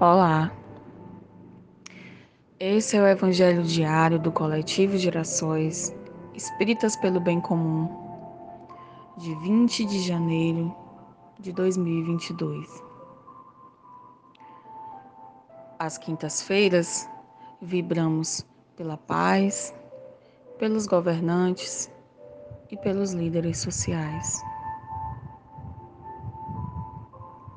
Olá, 0.00 0.50
esse 2.58 2.96
é 2.96 3.00
o 3.00 3.06
Evangelho 3.06 3.62
diário 3.62 4.18
do 4.18 4.32
Coletivo 4.32 4.96
Gerações 4.96 5.94
Espíritas 6.34 6.96
pelo 6.96 7.20
Bem 7.20 7.40
Comum, 7.40 7.88
de 9.18 9.32
20 9.36 9.84
de 9.84 10.00
janeiro 10.00 10.74
de 11.38 11.52
2022. 11.52 12.82
Às 15.78 15.98
quintas-feiras, 15.98 17.08
vibramos 17.60 18.44
pela 18.76 18.96
paz, 18.96 19.72
pelos 20.58 20.86
governantes 20.86 21.88
e 22.70 22.76
pelos 22.76 23.12
líderes 23.12 23.58
sociais. 23.58 24.42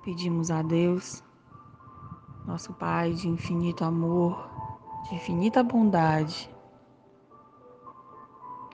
Pedimos 0.03 0.51
a 0.51 0.61
Deus 0.61 1.24
nosso 2.45 2.73
Pai 2.73 3.11
de 3.13 3.27
infinito 3.27 3.83
amor, 3.83 4.49
de 5.07 5.15
infinita 5.15 5.63
bondade, 5.63 6.49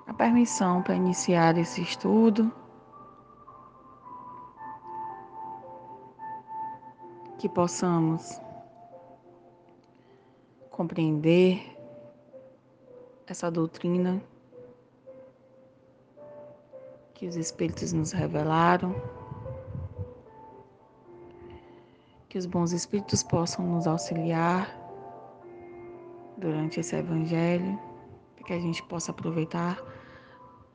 a 0.05 0.13
permissão 0.13 0.83
para 0.83 0.95
iniciar 0.95 1.57
esse 1.57 1.81
estudo. 1.81 2.51
Que 7.37 7.49
possamos 7.49 8.39
compreender 10.69 11.75
essa 13.25 13.49
doutrina 13.49 14.21
que 17.13 17.25
os 17.25 17.35
Espíritos 17.35 17.93
nos 17.93 18.11
revelaram 18.11 18.93
que 22.31 22.37
os 22.37 22.45
bons 22.45 22.71
espíritos 22.71 23.21
possam 23.21 23.65
nos 23.67 23.85
auxiliar 23.85 24.73
durante 26.37 26.79
esse 26.79 26.95
evangelho, 26.95 27.77
para 28.33 28.45
que 28.45 28.53
a 28.53 28.59
gente 28.59 28.81
possa 28.83 29.11
aproveitar 29.11 29.77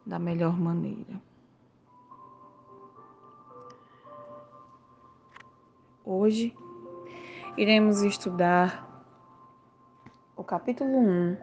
da 0.05 0.19
melhor 0.19 0.61
maneira. 0.61 1.19
Hoje 6.05 6.55
iremos 7.56 8.03
estudar 8.03 9.06
o 10.36 10.44
capítulo 10.44 10.98
1. 10.98 11.38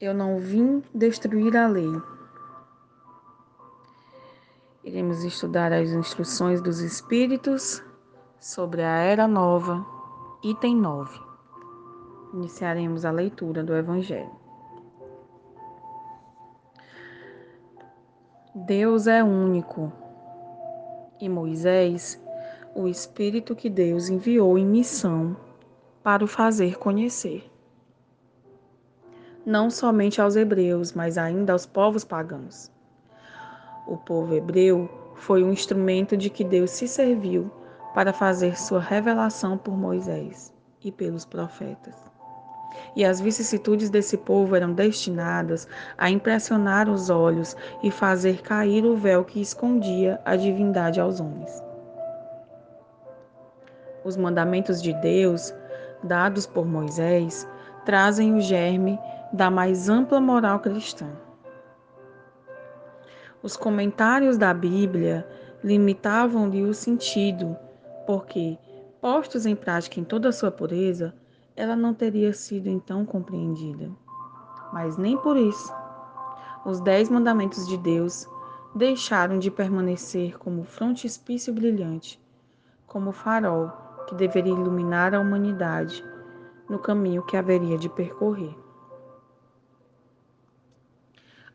Eu 0.00 0.14
não 0.14 0.38
vim 0.38 0.80
destruir 0.94 1.56
a 1.56 1.66
lei. 1.66 2.17
Iremos 4.98 5.22
estudar 5.22 5.72
as 5.72 5.90
instruções 5.90 6.60
dos 6.60 6.80
Espíritos 6.80 7.80
sobre 8.40 8.82
a 8.82 8.96
Era 8.96 9.28
Nova, 9.28 9.86
item 10.42 10.74
9. 10.74 11.20
Iniciaremos 12.34 13.04
a 13.04 13.12
leitura 13.12 13.62
do 13.62 13.76
Evangelho. 13.76 14.32
Deus 18.52 19.06
é 19.06 19.22
único 19.22 19.92
e 21.20 21.28
Moisés, 21.28 22.20
o 22.74 22.88
Espírito 22.88 23.54
que 23.54 23.70
Deus 23.70 24.08
enviou 24.08 24.58
em 24.58 24.66
missão 24.66 25.36
para 26.02 26.24
o 26.24 26.26
fazer 26.26 26.76
conhecer. 26.76 27.48
Não 29.46 29.70
somente 29.70 30.20
aos 30.20 30.34
hebreus, 30.34 30.92
mas 30.92 31.16
ainda 31.16 31.52
aos 31.52 31.64
povos 31.64 32.02
pagãos 32.02 32.76
o 33.88 33.96
povo 33.96 34.34
hebreu 34.34 34.88
foi 35.14 35.42
um 35.42 35.50
instrumento 35.50 36.16
de 36.16 36.28
que 36.28 36.44
Deus 36.44 36.70
se 36.70 36.86
serviu 36.86 37.50
para 37.94 38.12
fazer 38.12 38.56
sua 38.56 38.80
revelação 38.80 39.56
por 39.56 39.76
Moisés 39.76 40.54
e 40.84 40.92
pelos 40.92 41.24
profetas. 41.24 41.94
E 42.94 43.04
as 43.04 43.20
vicissitudes 43.20 43.88
desse 43.88 44.16
povo 44.18 44.54
eram 44.54 44.72
destinadas 44.72 45.66
a 45.96 46.10
impressionar 46.10 46.88
os 46.88 47.08
olhos 47.08 47.56
e 47.82 47.90
fazer 47.90 48.42
cair 48.42 48.84
o 48.84 48.94
véu 48.94 49.24
que 49.24 49.40
escondia 49.40 50.20
a 50.24 50.36
divindade 50.36 51.00
aos 51.00 51.18
homens. 51.18 51.50
Os 54.04 54.16
mandamentos 54.16 54.82
de 54.82 54.92
Deus, 55.00 55.52
dados 56.04 56.46
por 56.46 56.66
Moisés, 56.66 57.48
trazem 57.84 58.34
o 58.34 58.40
germe 58.40 58.98
da 59.32 59.50
mais 59.50 59.88
ampla 59.88 60.20
moral 60.20 60.60
cristã. 60.60 61.08
Os 63.40 63.56
comentários 63.56 64.36
da 64.36 64.52
Bíblia 64.52 65.24
limitavam-lhe 65.62 66.64
o 66.64 66.74
sentido, 66.74 67.56
porque, 68.04 68.58
postos 69.00 69.46
em 69.46 69.54
prática 69.54 70.00
em 70.00 70.04
toda 70.04 70.28
a 70.28 70.32
sua 70.32 70.50
pureza, 70.50 71.14
ela 71.54 71.76
não 71.76 71.94
teria 71.94 72.32
sido 72.32 72.68
então 72.68 73.06
compreendida. 73.06 73.90
Mas 74.72 74.96
nem 74.96 75.16
por 75.18 75.36
isso. 75.36 75.72
Os 76.64 76.80
dez 76.80 77.08
mandamentos 77.08 77.66
de 77.68 77.76
Deus 77.78 78.28
deixaram 78.74 79.38
de 79.38 79.52
permanecer 79.52 80.36
como 80.36 80.64
frontispício 80.64 81.54
brilhante, 81.54 82.20
como 82.88 83.12
farol 83.12 83.70
que 84.08 84.16
deveria 84.16 84.52
iluminar 84.52 85.14
a 85.14 85.20
humanidade 85.20 86.04
no 86.68 86.78
caminho 86.78 87.24
que 87.24 87.36
haveria 87.36 87.78
de 87.78 87.88
percorrer. 87.88 88.56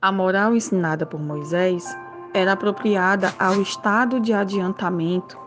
A 0.04 0.12
moral 0.12 0.54
ensinada 0.54 1.06
por 1.06 1.18
Moisés 1.18 1.98
era 2.34 2.52
apropriada 2.52 3.34
ao 3.40 3.62
estado 3.62 4.20
de 4.20 4.34
adiantamento 4.34 5.40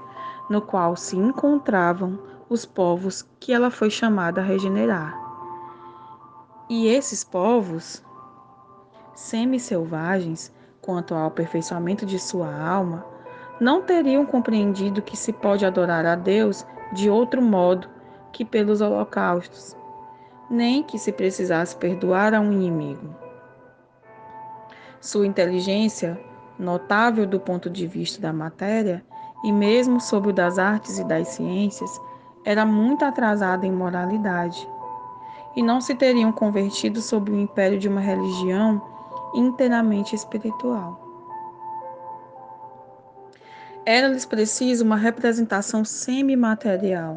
no 0.49 0.63
qual 0.63 0.97
se 0.97 1.15
encontravam 1.15 2.19
os 2.49 2.65
povos 2.65 3.21
que 3.39 3.53
ela 3.53 3.71
foi 3.71 3.91
chamada 3.91 4.41
a 4.41 4.45
regenerar. 4.45 5.15
E 6.71 6.89
esses 6.89 7.23
povos, 7.23 8.03
semi-selvagens 9.15 10.51
quanto 10.81 11.15
ao 11.15 11.27
aperfeiçoamento 11.27 12.07
de 12.07 12.19
sua 12.19 12.51
alma, 12.51 13.05
não 13.61 13.83
teriam 13.83 14.25
compreendido 14.25 15.03
que 15.03 15.19
se 15.19 15.35
pode 15.35 15.67
adorar 15.67 16.07
a 16.07 16.15
Deus 16.15 16.67
de 16.95 17.11
outro 17.11 17.43
modo 17.43 17.91
que 18.33 18.43
pelos 18.43 18.81
holocaustos, 18.81 19.77
nem 20.49 20.83
que 20.83 20.99
se 20.99 21.13
precisasse 21.13 21.77
perdoar 21.77 22.33
a 22.33 22.41
um 22.41 22.51
inimigo. 22.51 23.26
Sua 25.07 25.25
inteligência, 25.25 26.21
notável 26.59 27.29
do 27.29 27.39
ponto 27.39 27.71
de 27.71 27.87
vista 27.87 28.21
da 28.21 28.33
matéria 28.33 29.05
e 29.45 29.53
mesmo 29.53 30.01
sob 30.01 30.31
o 30.31 30.33
das 30.33 30.59
artes 30.59 30.99
e 30.99 31.05
das 31.05 31.29
ciências, 31.29 31.89
era 32.45 32.67
muito 32.67 33.05
atrasada 33.05 33.65
em 33.65 33.71
moralidade. 33.71 34.69
E 35.55 35.63
não 35.63 35.81
se 35.81 35.95
teriam 35.95 36.33
convertido 36.33 37.01
sob 37.01 37.31
o 37.31 37.39
império 37.39 37.79
de 37.79 37.89
uma 37.89 38.01
religião 38.01 38.83
inteiramente 39.33 40.17
espiritual. 40.17 41.01
Era-lhes 43.85 44.27
preciso 44.27 44.85
uma 44.85 44.97
representação 44.97 45.85
semimaterial, 45.85 47.17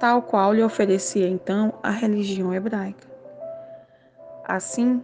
tal 0.00 0.20
qual 0.20 0.52
lhe 0.52 0.64
oferecia 0.64 1.28
então 1.28 1.74
a 1.80 1.90
religião 1.90 2.52
hebraica. 2.52 3.06
Assim, 4.44 5.00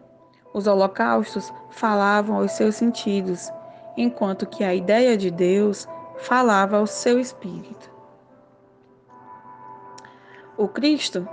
os 0.53 0.67
holocaustos 0.67 1.53
falavam 1.71 2.37
aos 2.37 2.53
seus 2.53 2.75
sentidos, 2.75 3.51
enquanto 3.97 4.47
que 4.47 4.65
a 4.65 4.75
ideia 4.75 5.17
de 5.17 5.31
Deus 5.31 5.89
falava 6.19 6.79
ao 6.79 6.87
seu 6.87 7.19
espírito. 7.19 7.91
O 10.57 10.69
Cristo 10.69 11.27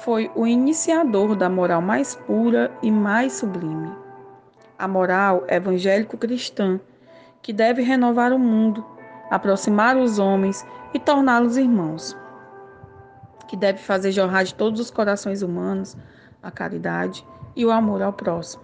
foi 0.00 0.30
o 0.34 0.46
iniciador 0.46 1.34
da 1.34 1.48
moral 1.48 1.80
mais 1.80 2.14
pura 2.14 2.70
e 2.82 2.90
mais 2.90 3.32
sublime. 3.32 3.90
A 4.78 4.86
moral 4.86 5.44
evangélico-cristã, 5.48 6.78
que 7.40 7.52
deve 7.52 7.80
renovar 7.82 8.32
o 8.32 8.38
mundo, 8.38 8.84
aproximar 9.30 9.96
os 9.96 10.18
homens 10.18 10.66
e 10.92 10.98
torná-los 10.98 11.56
irmãos. 11.56 12.16
Que 13.48 13.56
deve 13.56 13.78
fazer 13.78 14.12
jorrar 14.12 14.44
de 14.44 14.54
todos 14.54 14.80
os 14.80 14.90
corações 14.90 15.40
humanos 15.40 15.96
a 16.42 16.50
caridade 16.50 17.26
e 17.56 17.64
o 17.64 17.72
amor 17.72 18.02
ao 18.02 18.12
próximo, 18.12 18.62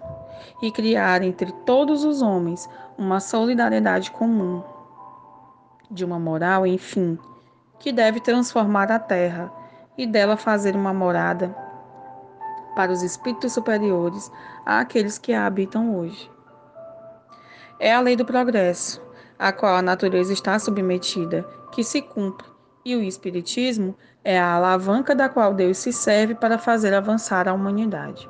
e 0.62 0.70
criar 0.70 1.22
entre 1.22 1.50
todos 1.64 2.04
os 2.04 2.20
homens 2.22 2.68
uma 2.96 3.18
solidariedade 3.18 4.10
comum, 4.10 4.62
de 5.90 6.04
uma 6.04 6.18
moral, 6.18 6.66
enfim, 6.66 7.18
que 7.78 7.90
deve 7.90 8.20
transformar 8.20 8.92
a 8.92 8.98
terra 8.98 9.52
e 9.96 10.06
dela 10.06 10.36
fazer 10.36 10.76
uma 10.76 10.92
morada 10.92 11.54
para 12.74 12.92
os 12.92 13.02
espíritos 13.02 13.52
superiores 13.52 14.30
àqueles 14.64 15.18
que 15.18 15.32
a 15.32 15.46
habitam 15.46 15.96
hoje. 15.96 16.30
É 17.78 17.92
a 17.92 18.00
lei 18.00 18.14
do 18.14 18.24
progresso, 18.24 19.02
a 19.38 19.52
qual 19.52 19.74
a 19.74 19.82
natureza 19.82 20.32
está 20.32 20.58
submetida, 20.58 21.44
que 21.72 21.82
se 21.82 22.00
cumpre, 22.00 22.46
e 22.84 22.96
o 22.96 23.02
Espiritismo 23.02 23.96
é 24.24 24.38
a 24.38 24.54
alavanca 24.54 25.14
da 25.14 25.28
qual 25.28 25.52
Deus 25.54 25.78
se 25.78 25.92
serve 25.92 26.34
para 26.34 26.58
fazer 26.58 26.94
avançar 26.94 27.48
a 27.48 27.52
humanidade. 27.52 28.28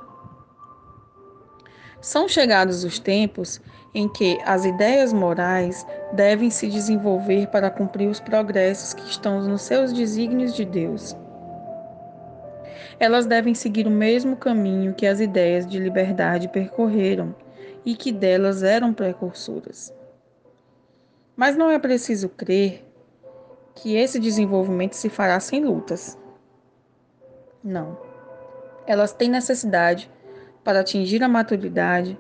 São 2.02 2.28
chegados 2.28 2.82
os 2.82 2.99
tempos 2.99 3.60
em 3.94 4.08
que 4.08 4.37
as 4.44 4.64
ideias 4.64 5.12
morais 5.12 5.87
devem 6.12 6.50
se 6.50 6.69
desenvolver 6.69 7.46
para 7.46 7.70
cumprir 7.70 8.08
os 8.08 8.19
progressos 8.19 8.93
que 8.93 9.08
estão 9.08 9.40
nos 9.40 9.62
seus 9.62 9.93
desígnios 9.93 10.52
de 10.52 10.64
Deus. 10.64 11.16
Elas 12.99 13.25
devem 13.25 13.54
seguir 13.54 13.87
o 13.87 13.90
mesmo 13.90 14.37
caminho 14.37 14.94
que 14.94 15.06
as 15.06 15.20
ideias 15.20 15.64
de 15.64 15.78
liberdade 15.78 16.49
percorreram 16.49 17.34
e 17.84 17.94
que 17.94 18.10
delas 18.10 18.64
eram 18.64 18.93
precursoras. 18.93 19.94
Mas 21.37 21.56
não 21.56 21.70
é 21.70 21.78
preciso 21.78 22.28
crer 22.28 22.84
que 23.76 23.94
esse 23.94 24.19
desenvolvimento 24.19 24.94
se 24.94 25.08
fará 25.08 25.38
sem 25.38 25.64
lutas. 25.64 26.19
Não. 27.62 27.96
Elas 28.88 29.12
têm 29.12 29.31
necessidade, 29.31 30.10
para 30.64 30.81
atingir 30.81 31.23
a 31.23 31.29
maturidade, 31.29 32.19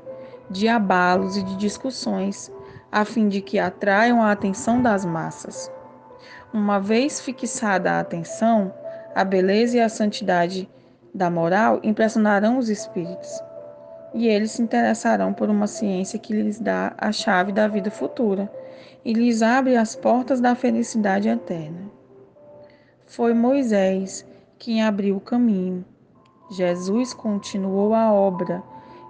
de 0.50 0.68
abalos 0.68 1.36
e 1.36 1.42
de 1.42 1.56
discussões, 1.56 2.52
a 2.90 3.04
fim 3.04 3.28
de 3.28 3.40
que 3.40 3.58
atraiam 3.58 4.22
a 4.22 4.32
atenção 4.32 4.82
das 4.82 5.04
massas. 5.04 5.70
Uma 6.52 6.78
vez 6.78 7.20
fixada 7.20 7.92
a 7.92 8.00
atenção, 8.00 8.72
a 9.14 9.24
beleza 9.24 9.78
e 9.78 9.80
a 9.80 9.88
santidade 9.88 10.68
da 11.14 11.30
moral 11.30 11.80
impressionarão 11.82 12.58
os 12.58 12.68
espíritos, 12.68 13.30
e 14.14 14.28
eles 14.28 14.52
se 14.52 14.62
interessarão 14.62 15.32
por 15.32 15.48
uma 15.48 15.66
ciência 15.66 16.18
que 16.18 16.34
lhes 16.34 16.58
dá 16.58 16.94
a 16.98 17.10
chave 17.12 17.52
da 17.52 17.66
vida 17.66 17.90
futura 17.90 18.52
e 19.04 19.12
lhes 19.12 19.42
abre 19.42 19.76
as 19.76 19.96
portas 19.96 20.40
da 20.40 20.54
felicidade 20.54 21.28
eterna. 21.28 21.90
Foi 23.06 23.34
Moisés 23.34 24.26
quem 24.58 24.82
abriu 24.82 25.16
o 25.16 25.20
caminho. 25.20 25.84
Jesus 26.52 27.14
continuou 27.14 27.94
a 27.94 28.12
obra 28.12 28.62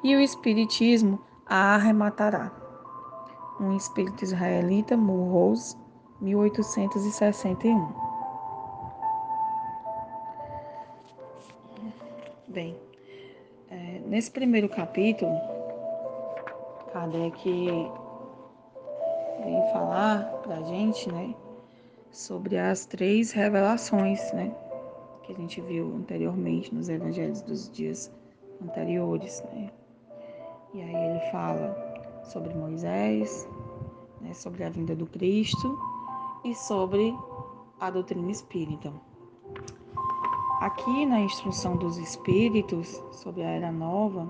e 0.05 0.15
o 0.15 0.21
Espiritismo 0.21 1.19
a 1.45 1.75
arrematará. 1.75 2.53
Um 3.61 3.77
espírito 3.77 4.23
israelita, 4.23 4.97
Mulhouse, 4.97 5.77
1861. 6.21 7.89
Bem, 12.47 12.77
é, 13.71 14.01
nesse 14.07 14.31
primeiro 14.31 14.69
capítulo, 14.69 15.33
Kardec 16.93 17.45
vem 19.45 19.73
falar 19.73 20.25
para 20.45 20.59
a 20.59 20.63
gente, 20.63 21.11
né, 21.11 21.35
sobre 22.13 22.57
as 22.57 22.87
três 22.87 23.33
revelações, 23.33 24.33
né, 24.33 24.55
que 25.33 25.39
a 25.39 25.43
gente 25.43 25.61
viu 25.61 25.95
anteriormente 25.97 26.75
nos 26.75 26.89
evangelhos 26.89 27.41
dos 27.43 27.71
dias 27.71 28.13
anteriores, 28.63 29.43
né. 29.53 29.71
E 30.75 30.83
aí 30.83 30.95
ele 30.95 31.21
fala 31.31 31.77
sobre 32.25 32.55
Moisés, 32.55 33.49
né, 34.21 34.33
sobre 34.33 34.65
a 34.65 34.71
vinda 34.71 34.95
do 34.95 35.07
Cristo 35.07 35.79
e 36.45 36.55
sobre 36.55 37.15
a 37.81 37.91
doutrina 37.91 38.31
espírita. 38.31 38.93
Aqui 40.61 41.05
na 41.05 41.21
instrução 41.21 41.77
dos 41.77 41.99
espíritos 41.99 43.03
sobre 43.11 43.43
a 43.43 43.49
era 43.49 43.73
nova, 43.73 44.29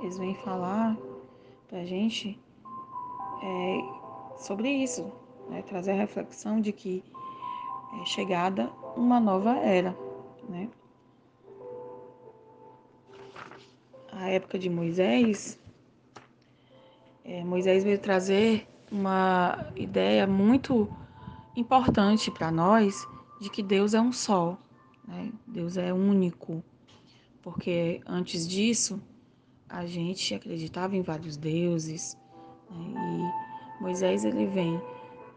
eles 0.00 0.18
vêm 0.18 0.34
falar 0.34 0.96
para 1.68 1.80
a 1.80 1.84
gente 1.84 2.40
é, 3.42 3.80
sobre 4.38 4.70
isso, 4.70 5.12
né? 5.50 5.62
trazer 5.62 5.92
a 5.92 5.96
reflexão 5.96 6.60
de 6.60 6.72
que 6.72 7.04
é 8.00 8.04
chegada 8.06 8.72
uma 8.96 9.20
nova 9.20 9.56
era. 9.56 9.96
Né? 10.48 10.68
A 14.12 14.30
época 14.30 14.58
de 14.58 14.70
Moisés, 14.70 15.58
é, 17.24 17.44
Moisés 17.44 17.84
veio 17.84 17.98
trazer 17.98 18.66
uma 18.90 19.72
ideia 19.76 20.26
muito 20.26 20.88
importante 21.54 22.30
para 22.30 22.50
nós 22.50 23.06
de 23.40 23.50
que 23.50 23.62
Deus 23.62 23.94
é 23.94 24.00
um 24.00 24.12
só, 24.12 24.58
né? 25.06 25.32
Deus 25.46 25.76
é 25.76 25.92
único, 25.92 26.62
porque 27.42 28.00
antes 28.06 28.48
disso 28.48 29.00
a 29.68 29.84
gente 29.84 30.34
acreditava 30.34 30.96
em 30.96 31.02
vários 31.02 31.36
deuses, 31.36 32.16
né? 32.70 33.32
E 33.78 33.82
Moisés 33.82 34.24
ele 34.24 34.46
vem 34.46 34.80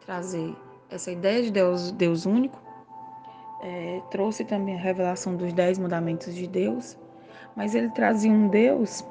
trazer 0.06 0.56
essa 0.90 1.12
ideia 1.12 1.44
de 1.44 1.52
Deus, 1.52 1.92
Deus 1.92 2.26
único, 2.26 2.60
é, 3.62 4.02
trouxe 4.10 4.46
também 4.46 4.76
a 4.76 4.80
revelação 4.80 5.36
dos 5.36 5.54
dez 5.54 5.78
mandamentos 5.78 6.34
de 6.34 6.48
Deus, 6.48 6.98
mas 7.56 7.76
ele 7.76 7.90
trazia 7.90 8.32
um 8.32 8.48
Deus 8.48 9.04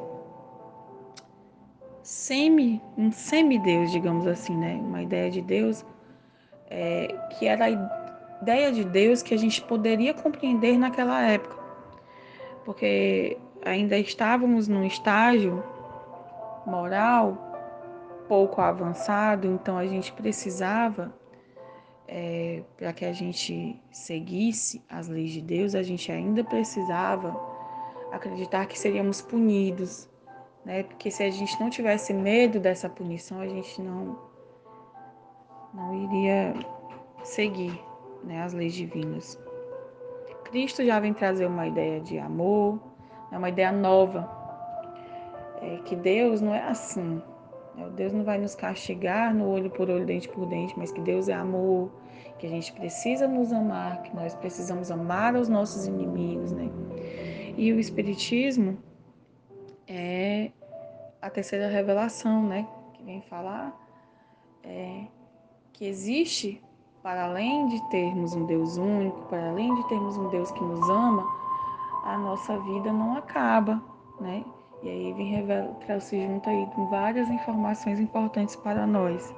semi, 2.02 2.80
um 2.96 3.12
semideus, 3.12 3.90
digamos 3.90 4.26
assim, 4.26 4.56
né? 4.56 4.74
Uma 4.74 5.02
ideia 5.02 5.30
de 5.30 5.42
Deus 5.42 5.84
é, 6.70 7.14
que 7.38 7.46
era 7.46 7.66
a 7.66 7.70
ideia 8.42 8.72
de 8.72 8.84
Deus 8.84 9.22
que 9.22 9.34
a 9.34 9.38
gente 9.38 9.60
poderia 9.62 10.14
compreender 10.14 10.78
naquela 10.78 11.20
época, 11.22 11.56
porque 12.64 13.36
ainda 13.64 13.98
estávamos 13.98 14.68
num 14.68 14.84
estágio 14.84 15.62
moral 16.66 17.36
pouco 18.28 18.60
avançado, 18.60 19.46
então 19.46 19.78
a 19.78 19.86
gente 19.86 20.12
precisava, 20.12 21.12
é, 22.08 22.62
para 22.76 22.92
que 22.94 23.04
a 23.04 23.12
gente 23.12 23.78
seguisse 23.92 24.82
as 24.88 25.08
leis 25.08 25.30
de 25.30 25.42
Deus, 25.42 25.74
a 25.74 25.82
gente 25.82 26.10
ainda 26.10 26.42
precisava 26.42 27.38
acreditar 28.10 28.66
que 28.66 28.78
seríamos 28.78 29.20
punidos, 29.20 30.08
né? 30.64 30.82
Porque 30.82 31.10
se 31.10 31.22
a 31.22 31.30
gente 31.30 31.60
não 31.60 31.68
tivesse 31.68 32.14
medo 32.14 32.58
dessa 32.58 32.88
punição, 32.88 33.40
a 33.40 33.46
gente 33.46 33.82
não 33.82 34.26
não 35.74 35.94
iria 35.94 36.54
seguir, 37.22 37.78
né, 38.24 38.42
as 38.42 38.54
leis 38.54 38.72
divinas. 38.72 39.38
Cristo 40.44 40.82
já 40.82 40.98
vem 40.98 41.12
trazer 41.12 41.44
uma 41.44 41.66
ideia 41.66 42.00
de 42.00 42.18
amor, 42.18 42.80
é 43.30 43.36
uma 43.36 43.50
ideia 43.50 43.70
nova, 43.70 44.28
é 45.60 45.76
que 45.84 45.94
Deus 45.94 46.40
não 46.40 46.54
é 46.54 46.62
assim, 46.62 47.22
Deus 47.90 48.12
não 48.12 48.24
vai 48.24 48.38
nos 48.38 48.54
castigar 48.54 49.34
no 49.34 49.48
olho 49.48 49.70
por 49.70 49.88
olho, 49.88 50.04
dente 50.04 50.28
por 50.28 50.46
dente, 50.46 50.74
mas 50.76 50.90
que 50.90 51.00
Deus 51.00 51.28
é 51.28 51.34
amor, 51.34 51.90
que 52.38 52.46
a 52.46 52.50
gente 52.50 52.72
precisa 52.72 53.26
nos 53.26 53.52
amar, 53.52 54.02
que 54.02 54.14
nós 54.14 54.34
precisamos 54.34 54.90
amar 54.90 55.34
os 55.34 55.48
nossos 55.48 55.86
inimigos, 55.86 56.52
né? 56.52 56.70
E 57.56 57.72
o 57.72 57.78
Espiritismo 57.80 58.78
é 59.86 60.50
a 61.20 61.30
terceira 61.30 61.68
revelação, 61.68 62.46
né? 62.46 62.66
Que 62.94 63.02
vem 63.02 63.20
falar 63.22 63.76
é, 64.62 65.04
que 65.72 65.86
existe, 65.86 66.62
para 67.02 67.24
além 67.24 67.68
de 67.68 67.90
termos 67.90 68.34
um 68.34 68.46
Deus 68.46 68.76
único, 68.76 69.22
para 69.26 69.50
além 69.50 69.74
de 69.74 69.88
termos 69.88 70.16
um 70.16 70.28
Deus 70.28 70.50
que 70.50 70.62
nos 70.62 70.88
ama, 70.88 71.24
a 72.04 72.18
nossa 72.18 72.58
vida 72.60 72.92
não 72.92 73.16
acaba, 73.16 73.82
né? 74.20 74.44
E 74.82 74.88
aí 74.88 75.12
vem 75.12 75.26
revela, 75.34 75.74
trouxe 75.86 76.20
junto 76.20 76.48
aí 76.48 76.68
várias 76.90 77.28
informações 77.28 77.98
importantes 77.98 78.54
para 78.56 78.86
nós. 78.86 79.34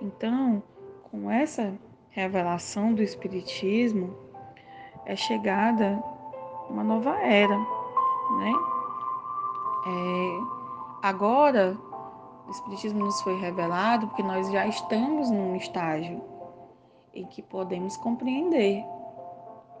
Então, 0.00 0.62
com 1.10 1.30
essa 1.30 1.74
revelação 2.10 2.94
do 2.94 3.02
Espiritismo, 3.02 4.16
é 5.04 5.16
chegada 5.16 6.02
uma 6.70 6.84
nova 6.84 7.18
era, 7.18 7.56
né? 7.58 8.52
É, 9.84 10.40
agora, 11.02 11.76
o 12.46 12.50
Espiritismo 12.50 13.00
nos 13.00 13.20
foi 13.22 13.38
revelado 13.38 14.06
porque 14.06 14.22
nós 14.22 14.50
já 14.50 14.66
estamos 14.66 15.30
num 15.30 15.56
estágio 15.56 16.22
em 17.12 17.26
que 17.26 17.42
podemos 17.42 17.96
compreender, 17.96 18.84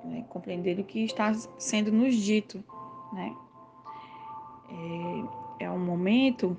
né? 0.04 0.24
compreender 0.28 0.78
o 0.78 0.84
que 0.84 1.04
está 1.04 1.32
sendo 1.56 1.90
nos 1.90 2.14
dito, 2.14 2.62
né? 3.12 3.34
É, 5.58 5.64
é 5.64 5.70
um 5.70 5.78
momento, 5.78 6.56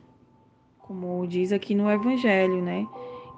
como 0.79 1.25
diz 1.27 1.51
aqui 1.51 1.73
no 1.75 1.89
Evangelho, 1.89 2.61
né? 2.61 2.87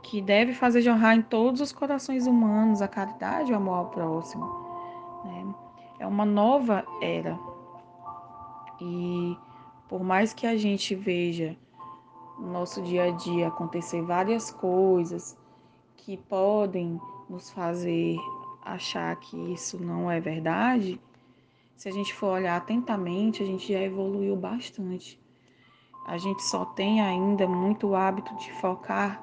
Que 0.04 0.22
deve 0.22 0.54
fazer 0.54 0.82
jorrar 0.82 1.16
em 1.16 1.22
todos 1.22 1.62
os 1.62 1.72
corações 1.72 2.28
humanos 2.28 2.82
a 2.82 2.88
caridade 2.88 3.52
e 3.52 3.54
o 3.54 3.58
amor 3.58 3.78
ao 3.78 3.86
próximo. 3.88 4.46
Né? 5.24 5.56
É 6.00 6.08
uma 6.08 6.26
nova 6.26 6.86
era. 7.02 7.40
E 8.80 9.38
por 9.88 10.04
mais 10.04 10.34
que 10.34 10.46
a 10.46 10.58
gente 10.58 10.94
veja 10.94 11.56
no 12.38 12.52
nosso 12.52 12.82
dia 12.82 13.06
a 13.06 13.12
dia 13.12 13.48
acontecer 13.48 14.02
várias 14.02 14.52
coisas 14.52 15.38
que 15.96 16.18
podem 16.18 17.00
nos 17.30 17.50
fazer 17.50 18.18
achar 18.62 19.16
que 19.16 19.38
isso 19.54 19.82
não 19.82 20.10
é 20.10 20.20
verdade, 20.20 21.00
se 21.76 21.90
a 21.90 21.92
gente 21.92 22.14
for 22.14 22.28
olhar 22.28 22.56
atentamente, 22.56 23.44
a 23.44 23.46
gente 23.46 23.72
já 23.72 23.80
evoluiu 23.80 24.36
bastante. 24.36 25.20
A 26.06 26.18
gente 26.18 26.44
só 26.44 26.66
tem 26.66 27.02
ainda 27.02 27.48
muito 27.48 27.96
hábito 27.96 28.36
de 28.38 28.52
focar 28.54 29.22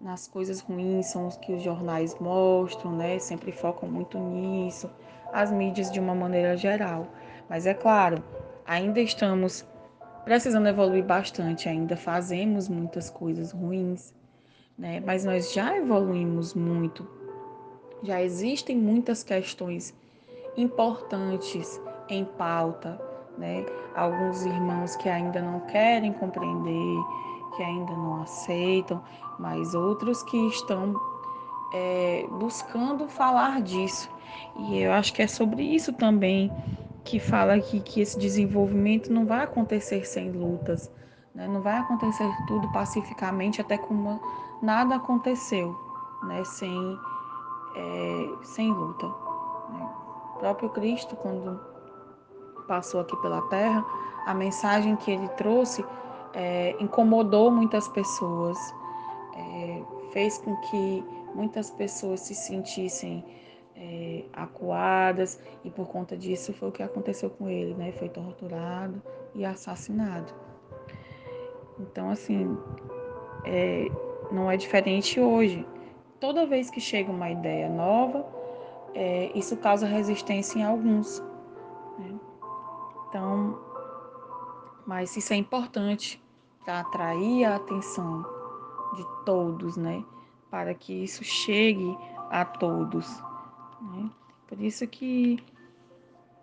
nas 0.00 0.26
coisas 0.26 0.60
ruins, 0.60 1.06
são 1.06 1.26
os 1.26 1.36
que 1.36 1.52
os 1.52 1.62
jornais 1.62 2.18
mostram, 2.18 2.92
né? 2.92 3.18
Sempre 3.18 3.52
focam 3.52 3.88
muito 3.88 4.18
nisso, 4.18 4.90
as 5.32 5.52
mídias 5.52 5.90
de 5.90 6.00
uma 6.00 6.14
maneira 6.14 6.56
geral. 6.56 7.06
Mas 7.48 7.66
é 7.66 7.74
claro, 7.74 8.22
ainda 8.66 9.00
estamos 9.00 9.64
precisando 10.24 10.68
evoluir 10.68 11.04
bastante 11.04 11.68
ainda, 11.68 11.96
fazemos 11.96 12.68
muitas 12.68 13.10
coisas 13.10 13.52
ruins, 13.52 14.14
né? 14.76 15.00
Mas 15.00 15.24
nós 15.24 15.52
já 15.52 15.76
evoluímos 15.76 16.54
muito. 16.54 17.06
Já 18.02 18.22
existem 18.22 18.76
muitas 18.76 19.22
questões 19.22 19.94
importantes 20.56 21.80
em 22.08 22.24
pauta, 22.24 23.00
né? 23.38 23.64
Alguns 23.94 24.44
irmãos 24.44 24.96
que 24.96 25.08
ainda 25.08 25.40
não 25.40 25.60
querem 25.60 26.12
compreender, 26.12 26.98
que 27.56 27.62
ainda 27.62 27.92
não 27.92 28.22
aceitam, 28.22 29.02
mas 29.38 29.74
outros 29.74 30.22
que 30.22 30.36
estão 30.48 30.94
é, 31.72 32.26
buscando 32.30 33.08
falar 33.08 33.62
disso. 33.62 34.10
E 34.56 34.80
eu 34.80 34.92
acho 34.92 35.12
que 35.12 35.22
é 35.22 35.26
sobre 35.26 35.62
isso 35.62 35.92
também 35.92 36.52
que 37.04 37.18
fala 37.18 37.54
aqui 37.54 37.80
que 37.80 38.00
esse 38.00 38.18
desenvolvimento 38.18 39.12
não 39.12 39.26
vai 39.26 39.42
acontecer 39.42 40.06
sem 40.06 40.30
lutas, 40.30 40.90
né? 41.34 41.48
não 41.48 41.60
vai 41.62 41.78
acontecer 41.78 42.28
tudo 42.46 42.70
pacificamente, 42.72 43.60
até 43.60 43.78
como 43.78 44.20
nada 44.62 44.96
aconteceu 44.96 45.74
né? 46.22 46.44
sem, 46.44 46.98
é, 47.76 48.30
sem 48.42 48.72
luta. 48.72 49.06
Né? 49.70 49.88
Próprio 50.40 50.70
Cristo, 50.70 51.14
quando 51.16 51.60
passou 52.66 53.00
aqui 53.02 53.16
pela 53.18 53.42
terra, 53.42 53.84
a 54.26 54.34
mensagem 54.34 54.96
que 54.96 55.10
ele 55.10 55.28
trouxe 55.30 55.84
é, 56.34 56.74
incomodou 56.80 57.50
muitas 57.50 57.86
pessoas, 57.88 58.58
é, 59.36 59.82
fez 60.12 60.38
com 60.38 60.56
que 60.56 61.04
muitas 61.34 61.70
pessoas 61.70 62.20
se 62.20 62.34
sentissem 62.34 63.24
é, 63.76 64.24
acuadas 64.32 65.38
e 65.62 65.70
por 65.70 65.86
conta 65.88 66.16
disso 66.16 66.52
foi 66.54 66.68
o 66.70 66.72
que 66.72 66.82
aconteceu 66.82 67.30
com 67.30 67.48
ele, 67.48 67.74
né? 67.74 67.92
Foi 67.92 68.08
torturado 68.08 69.02
e 69.34 69.44
assassinado. 69.44 70.32
Então, 71.78 72.10
assim, 72.10 72.56
é, 73.44 73.90
não 74.32 74.50
é 74.50 74.56
diferente 74.56 75.20
hoje. 75.20 75.66
Toda 76.18 76.46
vez 76.46 76.70
que 76.70 76.80
chega 76.80 77.10
uma 77.10 77.30
ideia 77.30 77.68
nova, 77.68 78.39
é, 78.94 79.36
isso 79.36 79.56
causa 79.56 79.86
resistência 79.86 80.58
em 80.58 80.64
alguns. 80.64 81.22
Né? 81.98 82.18
Então, 83.08 83.58
mas 84.86 85.16
isso 85.16 85.32
é 85.32 85.36
importante 85.36 86.22
para 86.64 86.80
atrair 86.80 87.44
a 87.44 87.56
atenção 87.56 88.24
de 88.94 89.06
todos, 89.24 89.76
né? 89.76 90.04
Para 90.50 90.74
que 90.74 91.04
isso 91.04 91.22
chegue 91.24 91.96
a 92.30 92.44
todos. 92.44 93.22
Né? 93.80 94.10
Por 94.48 94.60
isso 94.60 94.86
que, 94.86 95.38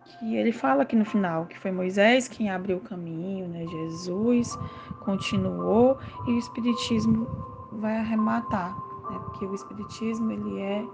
que 0.05 0.35
ele 0.35 0.51
fala 0.51 0.83
aqui 0.83 0.95
no 0.95 1.05
final 1.05 1.45
que 1.45 1.59
foi 1.59 1.71
Moisés 1.71 2.27
quem 2.27 2.49
abriu 2.49 2.77
o 2.77 2.81
caminho, 2.81 3.47
né? 3.47 3.65
Jesus 3.67 4.57
continuou 5.01 5.97
e 6.27 6.31
o 6.31 6.37
Espiritismo 6.37 7.27
vai 7.73 7.97
arrematar, 7.97 8.75
né? 9.09 9.19
porque 9.25 9.45
o 9.45 9.53
Espiritismo 9.53 10.31
ele 10.31 10.59
é 10.59 10.85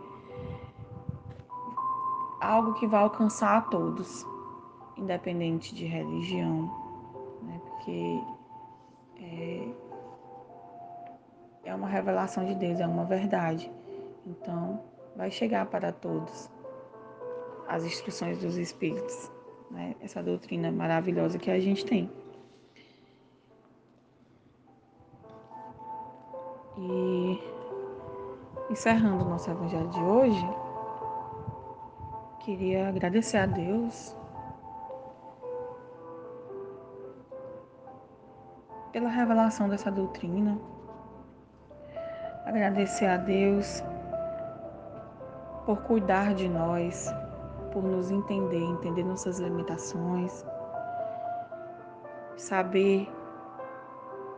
algo 2.43 2.73
que 2.73 2.85
vai 2.85 3.01
alcançar 3.01 3.57
a 3.57 3.61
todos, 3.61 4.25
independente 4.97 5.73
de 5.73 5.85
religião, 5.85 6.69
né? 7.41 7.61
porque 7.63 8.21
é, 9.21 9.67
é 11.63 11.75
uma 11.75 11.87
revelação 11.87 12.45
de 12.45 12.55
Deus, 12.55 12.79
é 12.79 12.85
uma 12.85 13.05
verdade. 13.05 13.71
Então, 14.25 14.83
vai 15.15 15.31
chegar 15.31 15.65
para 15.67 15.91
todos 15.91 16.51
as 17.67 17.85
instruções 17.85 18.37
dos 18.39 18.57
Espíritos, 18.57 19.31
né? 19.71 19.95
essa 20.01 20.21
doutrina 20.21 20.71
maravilhosa 20.71 21.39
que 21.39 21.49
a 21.49 21.59
gente 21.59 21.85
tem. 21.85 22.11
E 26.77 27.39
encerrando 28.69 29.23
o 29.23 29.29
nosso 29.29 29.49
evangelho 29.49 29.87
de 29.89 29.99
hoje, 29.99 30.62
queria 32.43 32.89
agradecer 32.89 33.37
a 33.37 33.45
Deus 33.45 34.15
pela 38.91 39.09
revelação 39.09 39.69
dessa 39.69 39.89
doutrina, 39.89 40.59
agradecer 42.45 43.05
a 43.05 43.15
Deus 43.15 43.81
por 45.65 45.81
cuidar 45.83 46.35
de 46.35 46.49
nós, 46.49 47.09
por 47.71 47.81
nos 47.81 48.11
entender, 48.11 48.61
entender 48.61 49.03
nossas 49.03 49.39
limitações, 49.39 50.45
saber 52.35 53.09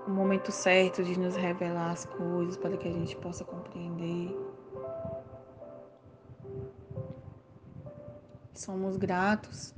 o 0.07 0.11
momento 0.11 0.51
certo 0.51 1.03
de 1.03 1.19
nos 1.19 1.35
revelar 1.35 1.91
as 1.91 2.05
coisas 2.05 2.55
para 2.55 2.77
que 2.77 2.87
a 2.87 2.91
gente 2.91 3.15
possa 3.17 3.43
compreender. 3.43 4.44
Somos 8.55 8.95
gratos 8.95 9.75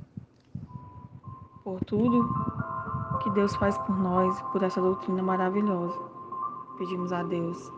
por 1.64 1.80
tudo 1.84 2.28
que 3.22 3.30
Deus 3.30 3.54
faz 3.56 3.76
por 3.78 3.98
nós, 3.98 4.40
por 4.52 4.62
essa 4.62 4.80
doutrina 4.80 5.20
maravilhosa. 5.20 5.98
Pedimos 6.78 7.12
a 7.12 7.24
Deus 7.24 7.72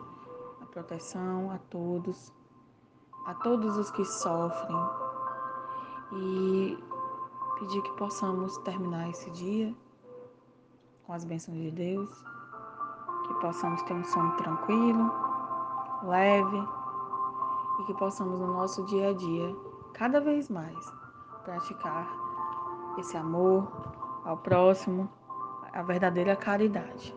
a 0.61 0.65
proteção 0.67 1.49
a 1.49 1.57
todos 1.57 2.31
a 3.25 3.33
todos 3.35 3.77
os 3.77 3.89
que 3.91 4.05
sofrem 4.05 4.77
e 6.11 6.77
pedir 7.59 7.81
que 7.81 7.91
possamos 7.93 8.57
terminar 8.59 9.09
esse 9.09 9.29
dia 9.31 9.75
com 11.05 11.13
as 11.13 11.23
bênçãos 11.25 11.57
de 11.57 11.71
Deus, 11.71 12.23
que 13.27 13.33
possamos 13.41 13.81
ter 13.83 13.93
um 13.93 14.03
sono 14.03 14.35
tranquilo, 14.37 15.11
leve 16.03 16.63
e 17.79 17.83
que 17.85 17.93
possamos 17.95 18.39
no 18.39 18.53
nosso 18.53 18.83
dia 18.85 19.09
a 19.09 19.13
dia, 19.13 19.55
cada 19.93 20.19
vez 20.19 20.49
mais, 20.49 20.93
praticar 21.43 22.07
esse 22.99 23.15
amor 23.17 23.71
ao 24.25 24.37
próximo, 24.37 25.09
a 25.73 25.81
verdadeira 25.81 26.35
caridade. 26.35 27.15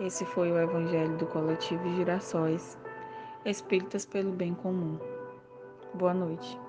Esse 0.00 0.24
foi 0.24 0.50
o 0.50 0.58
Evangelho 0.58 1.16
do 1.16 1.26
Coletivo 1.26 1.88
Girassóis, 1.94 2.78
Espíritas 3.44 4.04
pelo 4.04 4.32
Bem 4.32 4.54
Comum. 4.54 4.98
Boa 5.94 6.14
noite. 6.14 6.63